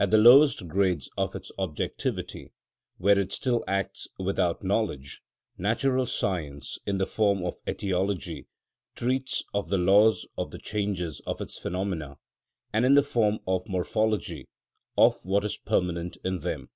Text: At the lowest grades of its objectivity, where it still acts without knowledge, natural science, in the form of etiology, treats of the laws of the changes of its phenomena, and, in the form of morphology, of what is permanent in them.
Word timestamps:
At 0.00 0.10
the 0.10 0.18
lowest 0.18 0.66
grades 0.66 1.08
of 1.16 1.36
its 1.36 1.52
objectivity, 1.56 2.50
where 2.98 3.16
it 3.16 3.30
still 3.30 3.62
acts 3.68 4.08
without 4.18 4.64
knowledge, 4.64 5.22
natural 5.56 6.06
science, 6.06 6.80
in 6.84 6.98
the 6.98 7.06
form 7.06 7.44
of 7.44 7.54
etiology, 7.68 8.48
treats 8.96 9.44
of 9.54 9.68
the 9.68 9.78
laws 9.78 10.26
of 10.36 10.50
the 10.50 10.58
changes 10.58 11.20
of 11.28 11.40
its 11.40 11.60
phenomena, 11.60 12.18
and, 12.72 12.84
in 12.84 12.94
the 12.94 13.04
form 13.04 13.38
of 13.46 13.68
morphology, 13.68 14.46
of 14.98 15.24
what 15.24 15.44
is 15.44 15.58
permanent 15.58 16.16
in 16.24 16.40
them. 16.40 16.68